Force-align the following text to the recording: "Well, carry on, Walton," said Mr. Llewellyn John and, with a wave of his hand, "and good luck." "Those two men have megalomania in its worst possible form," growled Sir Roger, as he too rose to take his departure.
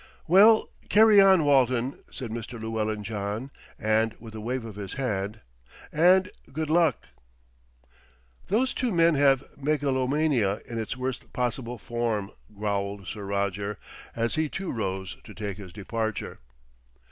"Well, 0.27 0.71
carry 0.89 1.21
on, 1.21 1.45
Walton," 1.45 1.99
said 2.09 2.31
Mr. 2.31 2.59
Llewellyn 2.59 3.03
John 3.03 3.51
and, 3.77 4.15
with 4.19 4.33
a 4.33 4.41
wave 4.41 4.65
of 4.65 4.75
his 4.75 4.93
hand, 4.93 5.41
"and 5.91 6.31
good 6.51 6.71
luck." 6.71 7.05
"Those 8.47 8.73
two 8.73 8.91
men 8.91 9.13
have 9.13 9.43
megalomania 9.55 10.61
in 10.65 10.79
its 10.79 10.97
worst 10.97 11.31
possible 11.33 11.77
form," 11.77 12.31
growled 12.57 13.05
Sir 13.05 13.25
Roger, 13.25 13.77
as 14.15 14.33
he 14.33 14.49
too 14.49 14.71
rose 14.71 15.17
to 15.23 15.35
take 15.35 15.57
his 15.59 15.71
departure. 15.71 16.39